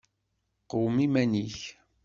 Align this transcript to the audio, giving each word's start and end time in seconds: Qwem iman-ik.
Qwem 0.69 0.97
iman-ik. 1.05 1.59